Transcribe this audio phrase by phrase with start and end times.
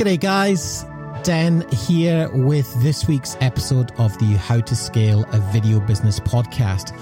[0.00, 0.86] G'day, guys.
[1.24, 6.94] Dan here with this week's episode of the How to Scale a Video Business podcast.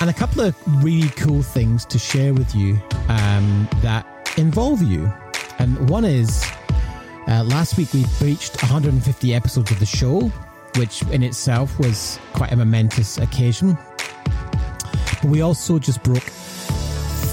[0.00, 4.04] And a couple of really cool things to share with you um, that
[4.36, 5.08] involve you.
[5.60, 6.44] And one is
[7.28, 10.22] uh, last week we reached 150 episodes of the show,
[10.78, 13.78] which in itself was quite a momentous occasion.
[15.22, 16.24] But we also just broke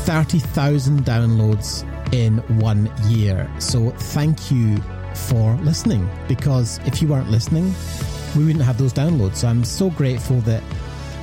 [0.06, 3.50] 30,000 downloads in one year.
[3.60, 4.78] So thank you
[5.16, 7.74] for listening because if you weren't listening,
[8.36, 9.38] we wouldn't have those downloads.
[9.38, 10.62] So I'm so grateful that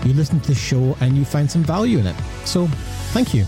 [0.05, 2.17] you listened to the show and you find some value in it.
[2.45, 2.67] So
[3.13, 3.45] thank you.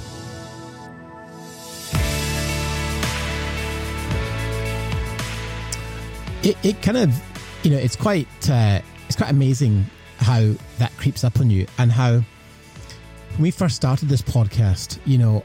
[6.43, 7.23] It, it kind of,
[7.63, 9.87] you know, it's quite, uh, it's quite amazing
[10.19, 15.19] how that creeps up on you and how when we first started this podcast, you
[15.19, 15.43] know,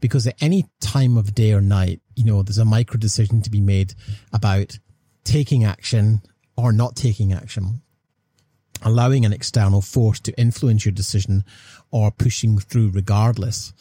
[0.00, 3.50] Because at any time of day or night, you know, there's a micro decision to
[3.50, 3.94] be made
[4.32, 4.78] about
[5.24, 6.22] taking action
[6.56, 7.82] or not taking action,
[8.82, 11.44] allowing an external force to influence your decision
[11.90, 13.72] or pushing through regardless.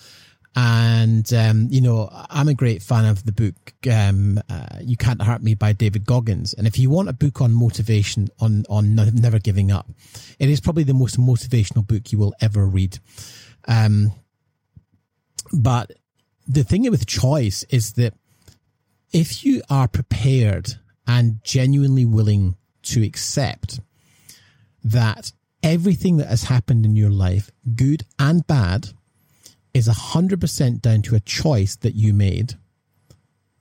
[0.53, 5.21] And, um, you know, I'm a great fan of the book, um, uh, You Can't
[5.21, 6.53] Hurt Me by David Goggins.
[6.53, 9.87] And if you want a book on motivation, on, on never giving up,
[10.39, 12.99] it is probably the most motivational book you will ever read.
[13.67, 14.11] Um,
[15.53, 15.91] but
[16.47, 18.13] the thing with choice is that
[19.13, 20.73] if you are prepared
[21.07, 23.79] and genuinely willing to accept
[24.83, 25.31] that
[25.63, 28.89] everything that has happened in your life, good and bad,
[29.73, 32.55] is 100% down to a choice that you made,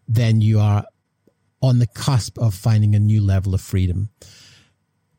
[0.09, 0.85] then you are
[1.63, 4.11] on the cusp of finding a new level of freedom.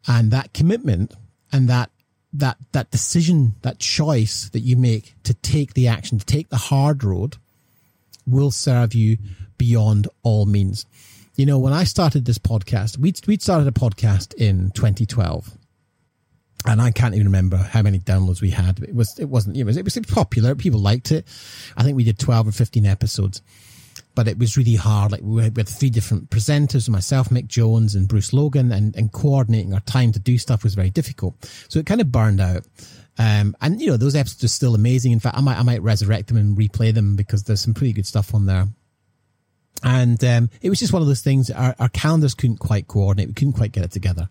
[0.08, 1.14] And that commitment
[1.52, 1.92] and that
[2.34, 6.58] that that decision, that choice that you make to take the action, to take the
[6.58, 7.38] hard road,
[8.26, 9.18] will serve you
[9.58, 10.86] beyond all means.
[11.36, 15.58] You know, when I started this podcast, we'd, we'd started a podcast in 2012
[16.66, 18.80] and I can't even remember how many downloads we had.
[18.80, 20.56] It was, it wasn't, it was, it was popular.
[20.56, 21.28] People liked it.
[21.78, 23.42] I think we did 12 or 15 episodes,
[24.16, 25.12] but it was really hard.
[25.12, 28.96] Like we had, we had three different presenters, myself, Mick Jones and Bruce Logan and,
[28.96, 31.36] and coordinating our time to do stuff was very difficult.
[31.70, 32.66] So it kind of burned out.
[33.18, 35.12] Um, and you know, those episodes are still amazing.
[35.12, 37.94] In fact, I might, I might resurrect them and replay them because there's some pretty
[37.94, 38.68] good stuff on there.
[39.84, 41.50] And um, it was just one of those things.
[41.50, 43.30] Our, our, calendars couldn't quite coordinate.
[43.30, 44.30] We couldn't quite get it together.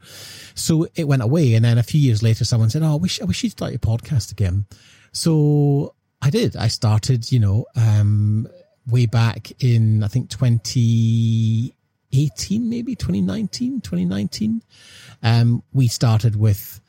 [0.54, 1.54] So it went away.
[1.54, 3.72] And then a few years later, someone said, "Oh, I wish I wish you'd start
[3.72, 4.66] your podcast again."
[5.12, 6.56] So I did.
[6.56, 8.46] I started, you know, um,
[8.86, 14.62] way back in I think 2018, maybe 2019, 2019.
[15.22, 16.80] Um, we started with,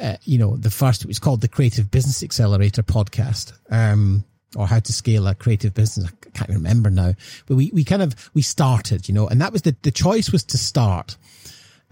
[0.00, 1.02] uh, you know, the first.
[1.02, 3.52] It was called the Creative Business Accelerator podcast.
[3.70, 4.24] Um,
[4.56, 6.10] or how to scale a creative business.
[6.10, 7.14] I can't remember now,
[7.46, 10.32] but we, we kind of, we started, you know, and that was the, the choice
[10.32, 11.16] was to start.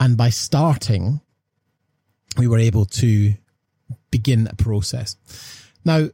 [0.00, 1.20] And by starting,
[2.36, 3.34] we were able to
[4.10, 5.16] begin a process.
[5.84, 6.08] Now,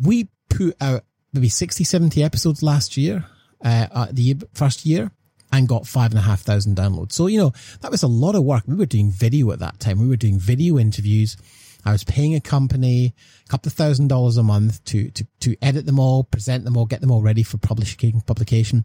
[0.00, 3.24] we put out maybe 60, 70 episodes last year,
[3.64, 5.10] uh, uh the first year.
[5.54, 7.12] and got five and a half thousand downloads.
[7.12, 7.52] So, you know,
[7.82, 8.64] that was a lot of work.
[8.66, 10.00] We were doing video at that time.
[10.00, 11.36] We were doing video interviews.
[11.84, 13.14] I was paying a company
[13.46, 16.76] a couple of thousand dollars a month to, to, to edit them all, present them
[16.76, 18.84] all, get them all ready for publishing, publication.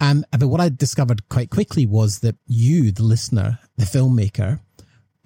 [0.00, 4.60] Um, but what I discovered quite quickly was that you, the listener, the filmmaker,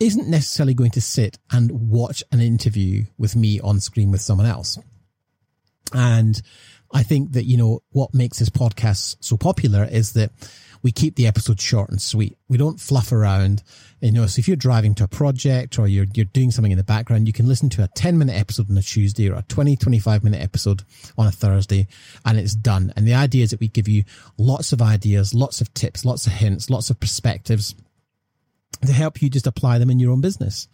[0.01, 4.47] isn't necessarily going to sit and watch an interview with me on screen with someone
[4.47, 4.79] else.
[5.93, 6.41] And
[6.93, 10.33] I think that, you know, what makes this podcast so popular is that
[10.85, 12.37] we keep the episodes short and sweet.
[12.47, 13.63] We don't fluff around.
[14.03, 16.77] You know, so if you're driving to a project or you're, you're doing something in
[16.77, 19.43] the background, you can listen to a 10 minute episode on a Tuesday or a
[19.49, 20.83] 20, 25 minute episode
[21.17, 21.87] on a Thursday
[22.27, 22.93] and it's done.
[22.97, 24.05] And the idea is that we give you
[24.37, 27.75] lots of ideas, lots of tips, lots of hints, lots of perspectives
[28.85, 30.69] to help you just apply them in your own business.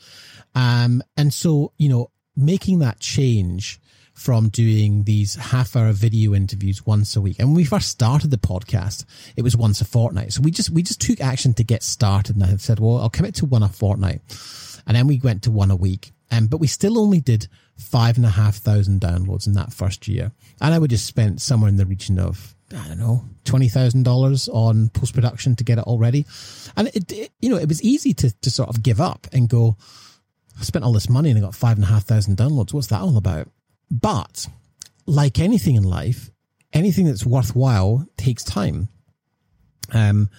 [0.57, 3.81] Um, and so, you know, making that change
[4.21, 7.39] from doing these half hour video interviews once a week.
[7.39, 10.35] And when we first started the podcast, it was once a fortnight.
[10.35, 12.37] So we just, we just took action to get started.
[12.37, 14.21] And I said, well, I'll commit to one a fortnight.
[14.87, 16.13] And then we went to one a week.
[16.31, 20.07] Um, but we still only did five and a half thousand downloads in that first
[20.07, 20.33] year.
[20.61, 24.91] And I would just spent somewhere in the region of, I don't know, $20,000 on
[24.91, 26.27] post production to get it all ready.
[26.77, 29.49] And it, it, you know, it was easy to, to sort of give up and
[29.49, 29.79] go,
[30.59, 32.75] I spent all this money and I got five and a half thousand downloads.
[32.75, 33.49] What's that all about?
[33.91, 34.49] But
[35.07, 36.31] like anything in life,
[36.73, 38.89] anything that's worthwhile takes time.
[39.93, 40.31] Um,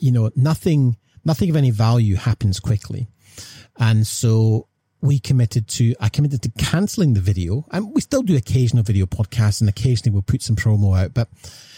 [0.00, 3.08] you know, nothing, nothing of any value happens quickly.
[3.78, 4.68] And so
[5.00, 9.06] we committed to, I committed to canceling the video and we still do occasional video
[9.06, 11.14] podcasts and occasionally we'll put some promo out.
[11.14, 11.28] But,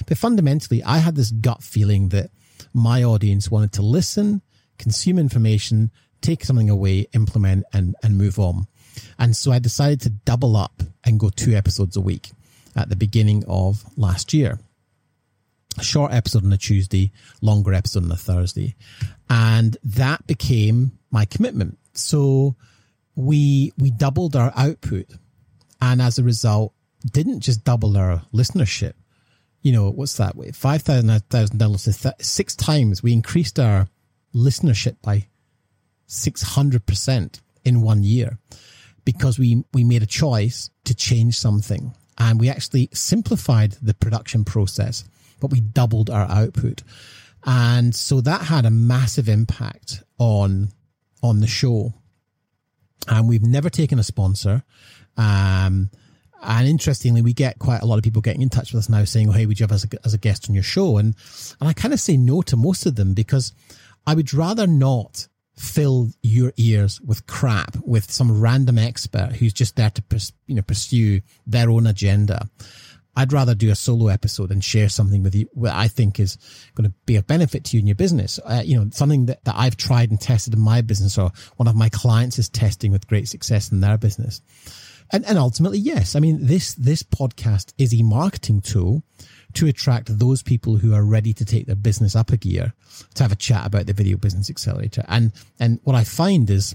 [0.07, 2.31] but fundamentally, I had this gut feeling that
[2.73, 4.43] my audience wanted to listen,
[4.79, 8.67] consume information, take something away, implement and, and move on.
[9.19, 12.31] And so I decided to double up and go two episodes a week
[12.77, 14.59] at the beginning of last year.
[15.79, 18.77] A short episode on a Tuesday, longer episode on a Thursday.
[19.31, 21.79] And that became my commitment.
[21.95, 22.57] So
[23.15, 25.07] we, we doubled our output
[25.81, 26.73] and as a result,
[27.11, 28.93] didn't just double our listenership.
[29.63, 30.35] You know, what's that?
[30.55, 33.03] 5,000 downloads six times.
[33.03, 33.89] We increased our
[34.35, 35.27] listenership by
[36.09, 38.39] 600% in one year
[39.05, 44.45] because we, we made a choice to change something and we actually simplified the production
[44.45, 45.05] process,
[45.41, 46.83] but we doubled our output.
[47.45, 50.69] And so that had a massive impact on,
[51.23, 51.93] on the show.
[53.09, 54.63] And we've never taken a sponsor.
[55.17, 55.91] Um,
[56.43, 59.05] and interestingly, we get quite a lot of people getting in touch with us now
[59.05, 60.99] saying, Oh, hey, would you have as a, as a guest on your show?
[60.99, 61.15] And,
[61.61, 63.53] and I kind of say no to most of them because
[64.07, 69.77] I would rather not fill your ears with crap with some random expert who's just
[69.77, 70.03] there to
[70.47, 72.49] you know pursue their own agenda.
[73.15, 76.39] I'd rather do a solo episode and share something with you that I think is
[76.75, 78.41] going to be a benefit to you in your business.
[78.43, 81.69] Uh, you know, something that, that I've tried and tested in my business or one
[81.69, 84.41] of my clients is testing with great success in their business.
[85.11, 89.03] And, and ultimately, yes, I mean, this, this podcast is a marketing tool
[89.55, 92.73] to attract those people who are ready to take their business up a gear
[93.15, 95.05] to have a chat about the video business accelerator.
[95.09, 96.75] And, and what I find is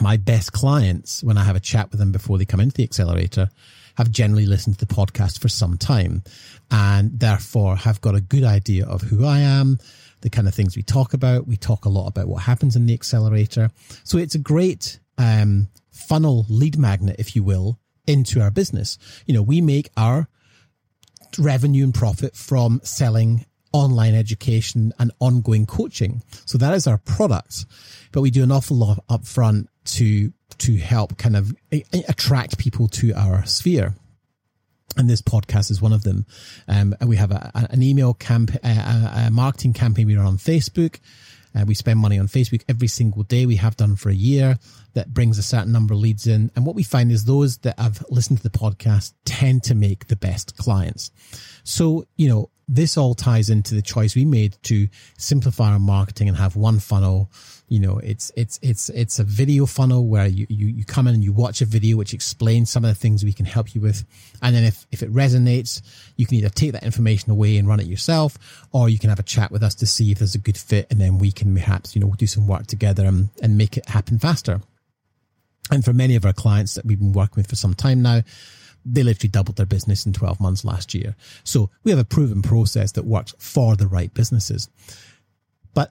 [0.00, 2.84] my best clients, when I have a chat with them before they come into the
[2.84, 3.48] accelerator,
[3.96, 6.22] have generally listened to the podcast for some time
[6.70, 9.78] and therefore have got a good idea of who I am,
[10.20, 11.48] the kind of things we talk about.
[11.48, 13.70] We talk a lot about what happens in the accelerator.
[14.04, 18.98] So it's a great, um, funnel lead magnet, if you will, into our business.
[19.26, 20.28] You know, we make our
[21.38, 26.22] revenue and profit from selling online education and ongoing coaching.
[26.46, 27.66] So that is our product,
[28.12, 31.54] but we do an awful lot upfront to, to help kind of
[32.08, 33.94] attract people to our sphere.
[34.96, 36.26] And this podcast is one of them.
[36.66, 40.38] Um, and we have a, an email camp, a, a, marketing campaign we run on
[40.38, 40.98] Facebook.
[41.54, 43.46] Uh, we spend money on Facebook every single day.
[43.46, 44.58] We have done for a year
[44.94, 46.50] that brings a certain number of leads in.
[46.54, 50.08] And what we find is those that have listened to the podcast tend to make
[50.08, 51.10] the best clients.
[51.64, 56.28] So, you know, this all ties into the choice we made to simplify our marketing
[56.28, 57.30] and have one funnel.
[57.68, 61.14] You know, it's, it's, it's, it's a video funnel where you, you, you come in
[61.14, 63.80] and you watch a video which explains some of the things we can help you
[63.80, 64.04] with.
[64.42, 65.80] And then if, if it resonates,
[66.16, 69.18] you can either take that information away and run it yourself, or you can have
[69.18, 70.86] a chat with us to see if there's a good fit.
[70.90, 73.88] And then we can perhaps, you know, do some work together and, and make it
[73.88, 74.60] happen faster.
[75.70, 78.22] And for many of our clients that we've been working with for some time now,
[78.90, 81.14] they literally doubled their business in 12 months last year.
[81.44, 84.68] So we have a proven process that works for the right businesses.
[85.74, 85.90] But,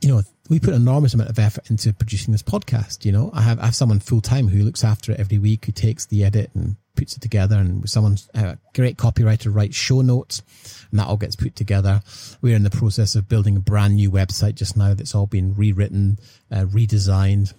[0.00, 3.04] you know, we put an enormous amount of effort into producing this podcast.
[3.04, 5.66] You know, I have I have someone full time who looks after it every week,
[5.66, 9.76] who takes the edit and puts it together, and someone's a uh, great copywriter writes
[9.76, 10.42] show notes,
[10.90, 12.02] and that all gets put together.
[12.42, 15.54] We're in the process of building a brand new website just now that's all been
[15.54, 16.18] rewritten,
[16.50, 17.54] uh, redesigned,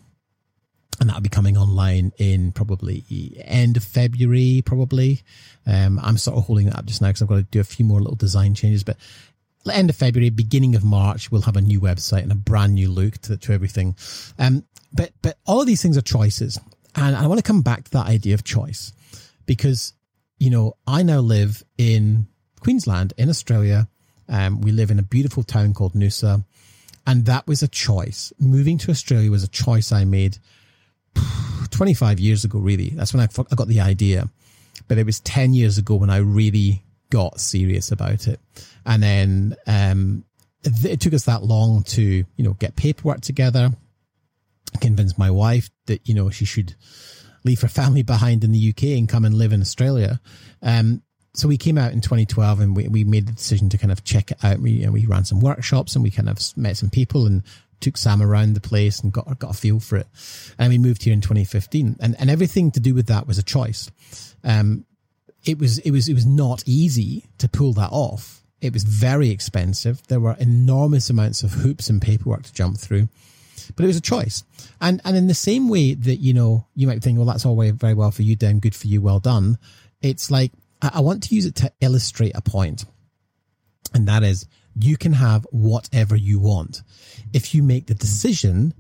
[1.00, 3.04] and that'll be coming online in probably
[3.44, 5.22] end of February, probably.
[5.66, 7.66] Um, I'm sort of holding that up just now because I've got to do a
[7.66, 8.98] few more little design changes, but
[9.72, 12.90] end of February, beginning of March, we'll have a new website and a brand new
[12.90, 13.96] look to, to everything.
[14.38, 16.60] Um, but, but all of these things are choices.
[16.96, 18.94] And I want to come back to that idea of choice
[19.46, 19.94] because,
[20.40, 22.28] you know, I now live in
[22.62, 23.88] Queensland in Australia.
[24.30, 26.46] Um, we live in a beautiful town called Noosa.
[27.08, 28.34] And that was a choice.
[28.40, 30.38] Moving to Australia was a choice I made
[31.72, 32.90] 25 years ago, really.
[32.90, 34.30] That's when I, I got the idea.
[34.88, 38.40] But it was 10 years ago when I really got serious about it.
[38.86, 40.26] And then um,
[40.64, 43.72] it took us that long to, you know, get paperwork together,
[44.82, 46.76] convince my wife that, you know, she should
[47.44, 50.20] leave her family behind in the UK and come and live in Australia.
[50.62, 51.04] Um,
[51.34, 54.04] so we came out in 2012 and we, we made the decision to kind of
[54.04, 54.60] check it out.
[54.60, 57.44] We, you know, we ran some workshops and we kind of met some people and
[57.80, 60.08] took Sam around the place and got, got a feel for it.
[60.58, 63.44] And we moved here in 2015 and, and everything to do with that was a
[63.44, 63.92] choice.
[64.44, 64.86] Um,
[65.44, 68.44] it was, it was, it was not easy to pull that off.
[68.62, 70.06] It was very expensive.
[70.08, 73.10] There were enormous amounts of hoops and paperwork to jump through,
[73.76, 74.44] but it was a choice.
[74.82, 77.56] And, and in the same way that, you know, you might think, well, that's all
[77.56, 78.60] very well for you, Dan.
[78.60, 79.02] Good for you.
[79.02, 79.60] Well done.
[80.02, 80.52] It's like,
[80.82, 82.42] I want to use it to illustrate a.
[83.94, 84.46] And that is
[84.80, 86.82] you can have whatever you want
[87.34, 88.74] if you make the decision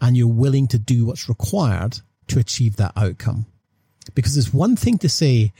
[0.00, 3.46] and you're willing to do what's required to achieve that outcome.
[4.14, 5.52] Because there's one thing to say,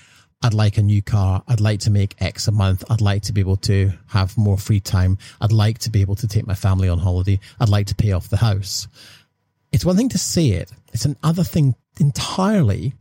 [0.42, 1.42] I'd like a new car.
[1.46, 2.82] I'd like to make X a month.
[2.90, 5.18] I'd like to be able to have more free time.
[5.40, 7.38] I'd like to be able to take my family on holiday.
[7.60, 8.88] I'd like to pay off the house.
[9.70, 10.70] It's one thing to say it.
[10.92, 12.94] It's another thing entirely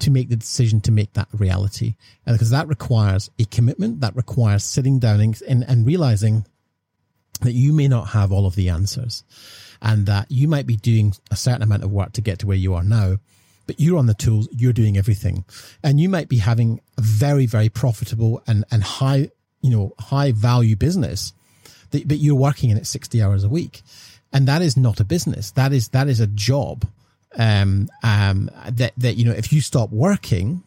[0.00, 1.94] to make the decision to make that reality.
[1.98, 6.44] Uh, and because that requires a commitment, that requires sitting down and, and, and realizing
[7.40, 9.24] that you may not have all of the answers
[9.82, 12.56] and that you might be doing a certain amount of work to get to where
[12.56, 13.18] you are now
[13.66, 15.44] but you're on the tools, you're doing everything.
[15.82, 20.32] And you might be having a very, very profitable and, and high, you know, high
[20.32, 21.32] value business
[21.90, 23.82] that, but you're working in it 60 hours a week.
[24.32, 25.50] And that is not a business.
[25.52, 26.86] That is, that is a job.
[27.38, 30.62] Um, um, that, that, you know, if you stop working,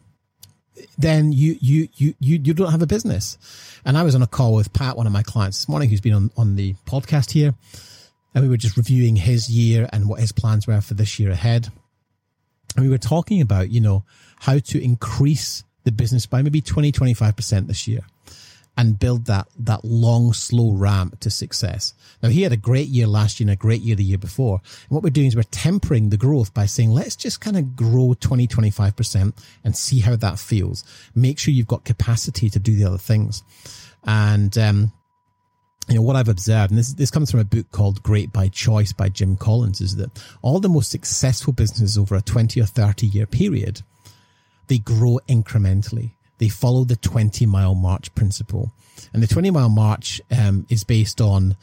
[0.98, 3.38] then you, you, you, you, you don't have a business.
[3.84, 6.00] And I was on a call with Pat, one of my clients this morning, who's
[6.00, 7.54] been on, on the podcast here.
[8.34, 11.30] And we were just reviewing his year and what his plans were for this year
[11.30, 11.68] ahead.
[12.76, 14.04] And we were talking about, you know,
[14.38, 18.00] how to increase the business by maybe 20, 25% this year
[18.76, 21.92] and build that, that long, slow ramp to success.
[22.22, 24.60] Now he had a great year last year and a great year the year before.
[24.64, 27.76] And what we're doing is we're tempering the growth by saying, let's just kind of
[27.76, 29.34] grow 20, 25%
[29.64, 30.84] and see how that feels.
[31.14, 33.42] Make sure you've got capacity to do the other things.
[34.04, 34.92] And, um,
[35.88, 38.48] you know, what I've observed, and this, this comes from a book called Great by
[38.48, 40.10] Choice by Jim Collins, is that
[40.40, 43.82] all the most successful businesses over a 20 or 30 year period,
[44.68, 46.12] they grow incrementally.
[46.40, 48.72] They follow the 20 mile march principle.
[49.14, 51.56] And the 20 mile march um, is based on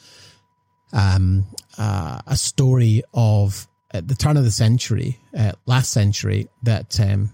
[0.93, 1.45] um,
[1.77, 7.31] uh, a story of at the turn of the century, uh, last century, that um,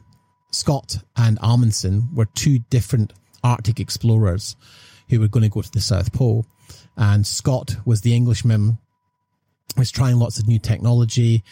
[0.51, 4.55] Scott and Amundsen were two different Arctic explorers
[5.09, 6.45] who were going to go to the South Pole
[6.95, 8.77] and Scott was the Englishman,
[9.77, 11.43] was trying lots of new technology,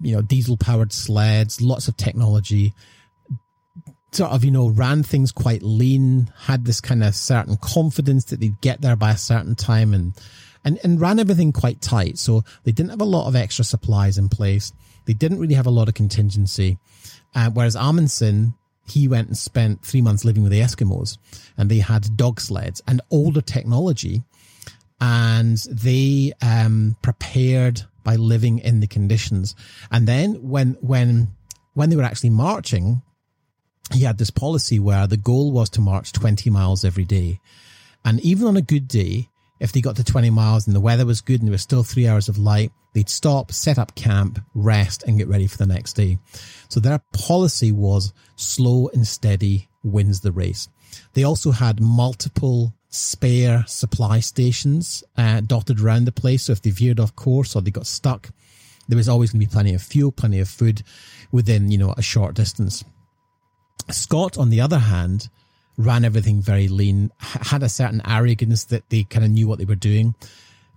[0.00, 2.72] you know, diesel powered sleds, lots of technology,
[4.14, 8.40] sort of, you know, ran things quite lean, had this kind of certain confidence that
[8.40, 10.14] they'd get there by a certain time and,
[10.64, 12.18] and, and ran everything quite tight.
[12.18, 14.72] So they didn't have a lot of extra supplies in place.
[15.06, 16.78] They didn't really have a lot of contingency.
[17.34, 18.54] Uh, whereas Amundsen,
[18.86, 21.18] he went and spent three months living with the Eskimos
[21.56, 24.22] and they had dog sleds and older technology
[25.00, 29.56] and they um, prepared by living in the conditions.
[29.90, 31.28] And then when when
[31.72, 33.02] when they were actually marching,
[33.92, 37.40] he had this policy where the goal was to march 20 miles every day.
[38.04, 39.28] And even on a good day,
[39.60, 41.82] if they got to 20 miles and the weather was good and there was still
[41.82, 45.66] three hours of light, they'd stop, set up camp, rest, and get ready for the
[45.66, 46.18] next day.
[46.68, 50.68] So their policy was slow and steady wins the race.
[51.12, 56.44] They also had multiple spare supply stations uh, dotted around the place.
[56.44, 58.30] So if they veered off course or they got stuck,
[58.88, 60.82] there was always going to be plenty of fuel, plenty of food
[61.32, 62.84] within, you know, a short distance.
[63.90, 65.28] Scott, on the other hand,
[65.76, 69.64] ran everything very lean, had a certain arrogance that they kind of knew what they
[69.64, 70.14] were doing.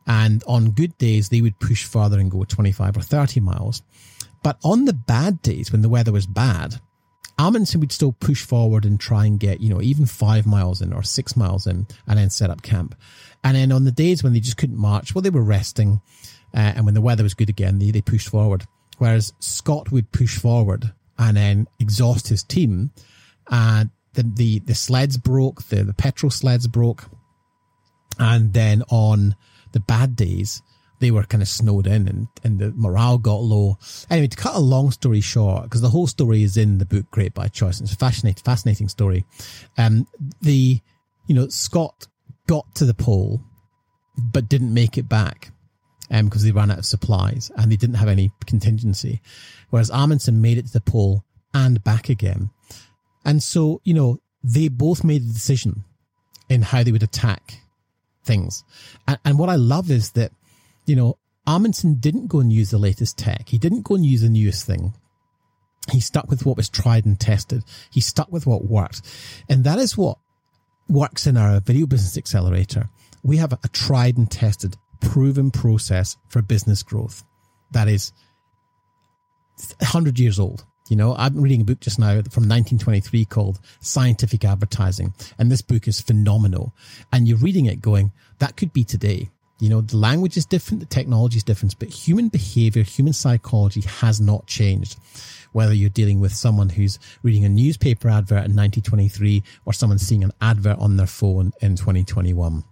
[0.06, 3.82] And on good days, they would push further and go 25 or 30 miles.
[4.44, 6.80] But on the bad days, when the weather was bad,
[7.39, 10.94] Amundsen would still push forward and try and get, you know, even five miles in
[10.94, 12.96] or six miles in and then set up camp.
[13.44, 16.01] And then on the days when they just couldn't march, well, they were resting.
[16.54, 18.66] Uh, and when the weather was good again, they, they pushed forward.
[18.98, 22.91] Whereas Scott would push forward and then exhaust his team.
[23.50, 27.05] And the, the, the sleds broke, the, the petrol sleds broke.
[28.19, 29.36] And then on
[29.74, 30.62] the bad days,
[31.00, 33.77] they were kind of snowed in and, and the morale got low.
[34.09, 37.05] Anyway, to cut a long story short, because the whole story is in the book
[37.12, 37.79] Great by Choice.
[37.79, 39.25] It's a fascinating, fascinating story.
[39.77, 40.07] Um,
[40.41, 40.81] the,
[41.27, 42.07] you know, Scott
[42.47, 43.41] got to the pole,
[44.17, 45.51] but didn't make it back.
[46.10, 49.22] Um, because they ran out of supplies and they didn't have any contingency.
[49.72, 52.50] Whereas Amundsen made it to the pole and back again.
[53.26, 55.84] And so, you know, they both made a decision
[56.48, 57.60] in how they would attack
[58.24, 58.64] things.
[59.06, 60.32] And, and what I love is that,
[60.86, 63.50] you know, Amundsen didn't go and use the latest tech.
[63.50, 64.94] He didn't go and use the newest thing.
[65.92, 67.64] He stuck with what was tried and tested.
[67.90, 69.02] He stuck with what worked.
[69.50, 70.20] And that is what
[70.90, 72.90] works in our video business accelerator.
[73.24, 77.24] We have a tried and tested proven process for business growth
[77.72, 78.12] that is
[79.80, 80.66] 100 years old.
[80.89, 85.13] You know, I'm reading a book just now from 1923 called Scientific Advertising.
[85.38, 86.74] And this book is phenomenal.
[87.12, 89.30] And you're reading it going, that could be today.
[89.60, 93.82] You know, the language is different, the technology is different, but human behavior, human psychology
[93.82, 94.98] has not changed.
[95.51, 100.24] Whether you're dealing with someone who's reading a newspaper advert in 1923 or someone seeing
[100.24, 102.63] an advert on their phone in 2021.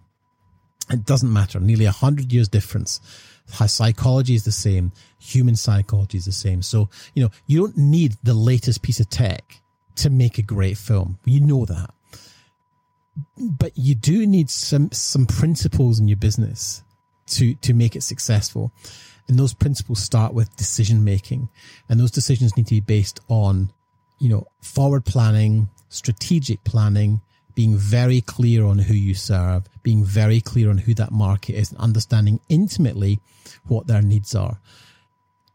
[0.90, 1.60] It doesn't matter.
[1.60, 3.00] Nearly a hundred years difference.
[3.46, 4.92] Psychology is the same.
[5.18, 6.62] Human psychology is the same.
[6.62, 9.60] So, you know, you don't need the latest piece of tech
[9.96, 11.18] to make a great film.
[11.24, 11.90] You know that.
[13.38, 16.82] But you do need some, some principles in your business
[17.28, 18.72] to, to make it successful.
[19.28, 21.48] And those principles start with decision making.
[21.88, 23.72] And those decisions need to be based on,
[24.18, 27.20] you know, forward planning, strategic planning,
[27.56, 31.72] being very clear on who you serve, being very clear on who that market is,
[31.72, 33.18] and understanding intimately
[33.66, 34.60] what their needs are.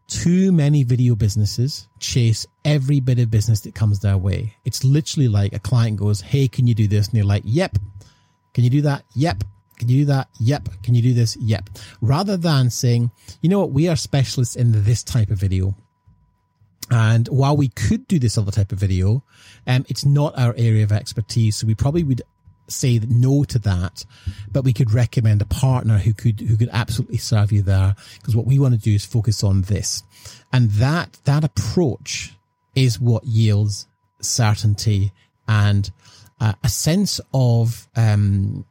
[0.08, 4.56] Too many video businesses chase every bit of business that comes their way.
[4.64, 7.06] It's literally like a client goes, Hey, can you do this?
[7.06, 7.78] And they're like, Yep.
[8.52, 9.04] Can you do that?
[9.14, 9.44] Yep.
[9.78, 10.28] Can you do that?
[10.40, 10.68] Yep.
[10.82, 11.36] Can you do this?
[11.36, 11.70] Yep.
[12.00, 13.70] Rather than saying, you know what?
[13.70, 15.74] We are specialists in this type of video.
[16.92, 19.24] And while we could do this other type of video,
[19.66, 21.56] um, it's not our area of expertise.
[21.56, 22.20] So we probably would
[22.68, 24.04] say no to that,
[24.52, 27.96] but we could recommend a partner who could, who could absolutely serve you there.
[28.18, 30.02] Because what we want to do is focus on this.
[30.52, 32.34] And that, that approach
[32.74, 33.86] is what yields
[34.20, 35.12] certainty
[35.48, 35.90] and
[36.40, 38.66] uh, a sense of, um,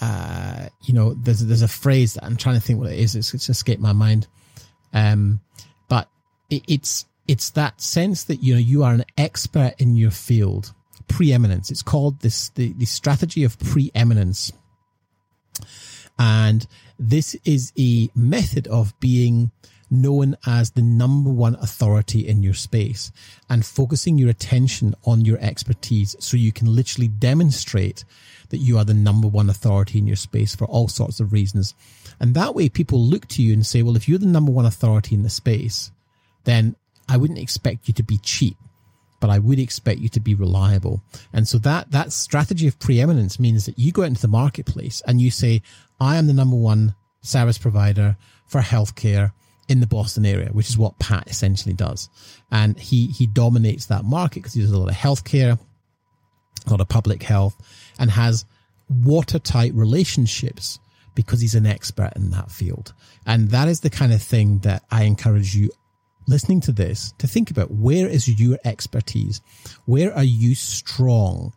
[0.00, 3.14] uh, you know, there's, there's a phrase that I'm trying to think what it is.
[3.14, 4.26] It's, it's escaped my mind.
[4.92, 5.38] Um,
[5.88, 6.08] but
[6.50, 10.72] it, it's, it's that sense that you know you are an expert in your field
[11.06, 14.52] preeminence it's called this the, the strategy of preeminence
[16.18, 16.66] and
[16.98, 19.52] this is a method of being
[19.92, 23.12] known as the number one authority in your space
[23.48, 28.04] and focusing your attention on your expertise so you can literally demonstrate
[28.50, 31.74] that you are the number one authority in your space for all sorts of reasons.
[32.20, 34.66] And that way people look to you and say, well, if you're the number one
[34.66, 35.90] authority in the space,
[36.44, 36.76] then
[37.10, 38.56] I wouldn't expect you to be cheap,
[39.18, 41.02] but I would expect you to be reliable.
[41.32, 45.20] And so that, that strategy of preeminence means that you go into the marketplace and
[45.20, 45.60] you say,
[46.00, 49.32] I am the number one service provider for healthcare
[49.68, 52.08] in the Boston area, which is what Pat essentially does.
[52.52, 55.58] And he, he dominates that market because he does a lot of healthcare,
[56.66, 57.56] a lot of public health
[57.98, 58.44] and has
[58.88, 60.78] watertight relationships
[61.16, 62.94] because he's an expert in that field.
[63.26, 65.70] And that is the kind of thing that I encourage you
[66.26, 69.40] listening to this to think about where is your expertise?
[69.84, 71.52] Where are you strong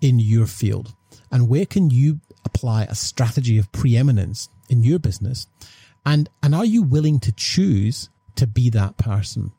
[0.00, 0.94] in your field?
[1.30, 5.46] And where can you apply a strategy of preeminence in your business?
[6.04, 9.52] And, and are you willing to choose to be that person?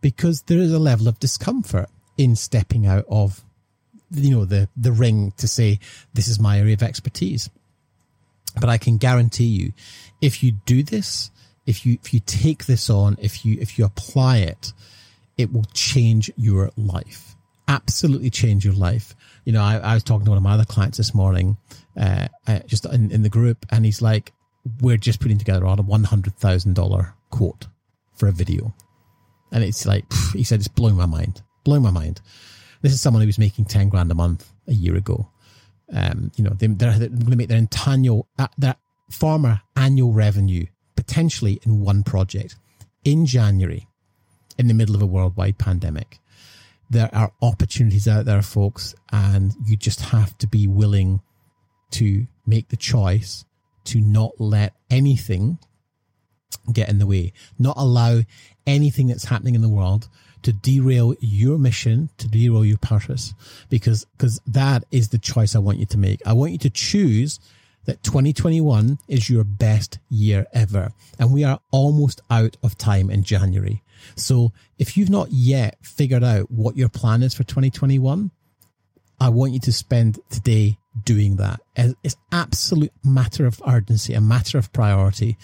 [0.00, 3.42] Because there is a level of discomfort in stepping out of,
[4.10, 5.78] you know, the, the ring to say,
[6.14, 7.50] this is my area of expertise.
[8.60, 9.72] But I can guarantee you,
[10.20, 11.30] if you do this,
[11.66, 14.72] if you if you take this on, if you if you apply it,
[15.36, 17.36] it will change your life.
[17.68, 19.14] Absolutely change your life.
[19.44, 21.56] You know, I, I was talking to one of my other clients this morning,
[21.96, 24.32] uh, uh, just in, in the group, and he's like,
[24.80, 27.66] "We're just putting together on a one hundred thousand dollar quote
[28.14, 28.74] for a video,"
[29.52, 32.20] and it's like he said, "It's blowing my mind, blowing my mind."
[32.82, 35.28] This is someone who was making ten grand a month a year ago.
[35.92, 38.76] Um, you know, they, are going to make their annual, uh, their
[39.10, 40.64] former annual revenue
[41.02, 42.54] potentially in one project
[43.04, 43.88] in January
[44.56, 46.20] in the middle of a worldwide pandemic.
[46.90, 51.20] There are opportunities out there, folks, and you just have to be willing
[51.92, 53.44] to make the choice
[53.84, 55.58] to not let anything
[56.72, 58.20] get in the way, not allow
[58.64, 60.08] anything that's happening in the world
[60.42, 63.34] to derail your mission, to derail your purpose,
[63.70, 66.20] because, because that is the choice I want you to make.
[66.24, 67.40] I want you to choose
[67.84, 70.92] that 2021 is your best year ever.
[71.18, 73.82] And we are almost out of time in January.
[74.16, 78.30] So if you've not yet figured out what your plan is for 2021,
[79.20, 81.60] I want you to spend today doing that.
[81.76, 85.36] It's absolute matter of urgency, a matter of priority.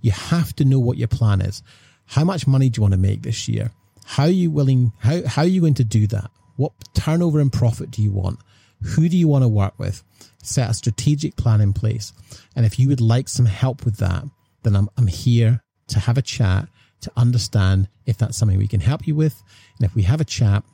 [0.00, 1.62] You have to know what your plan is.
[2.06, 3.70] How much money do you want to make this year?
[4.04, 4.92] How are you willing?
[4.98, 6.30] How, how are you going to do that?
[6.56, 8.38] What turnover and profit do you want?
[8.84, 10.02] Who do you want to work with?
[10.42, 12.12] Set a strategic plan in place.
[12.54, 14.24] And if you would like some help with that,
[14.62, 16.68] then I'm, I'm here to have a chat
[17.02, 19.42] to understand if that's something we can help you with.
[19.78, 20.64] And if we have a chat,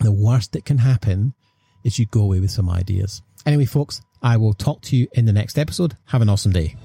[0.00, 1.34] the worst that can happen
[1.84, 3.22] is you go away with some ideas.
[3.46, 5.96] Anyway, folks, I will talk to you in the next episode.
[6.06, 6.76] Have an awesome day.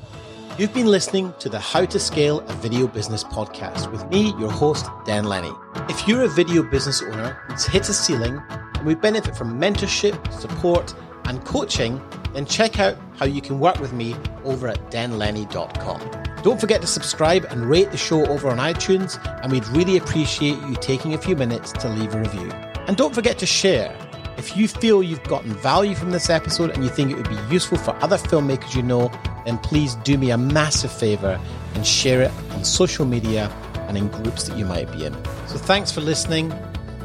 [0.57, 4.49] You've been listening to the How to Scale a Video Business podcast with me, your
[4.49, 5.51] host, Dan Lenny.
[5.89, 10.31] If you're a video business owner who's hit a ceiling and we benefit from mentorship,
[10.31, 12.01] support, and coaching,
[12.33, 14.15] then check out how you can work with me
[14.45, 15.99] over at danlenny.com.
[16.41, 20.57] Don't forget to subscribe and rate the show over on iTunes, and we'd really appreciate
[20.69, 22.49] you taking a few minutes to leave a review.
[22.87, 23.93] And don't forget to share.
[24.37, 27.39] If you feel you've gotten value from this episode and you think it would be
[27.49, 29.11] useful for other filmmakers you know,
[29.45, 31.39] then please do me a massive favor
[31.73, 33.49] and share it on social media
[33.87, 35.13] and in groups that you might be in.
[35.47, 36.53] So thanks for listening.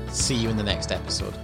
[0.08, 1.34] See you in the next episode.